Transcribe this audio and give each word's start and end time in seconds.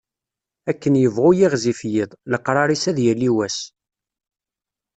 Akken 0.71 0.95
yebɣu 1.01 1.29
yiɣzif 1.37 1.79
yiḍ, 1.91 2.09
leqrar-is 2.31 2.83
ad 2.91 2.97
yali 3.05 3.29
wass. 3.35 3.57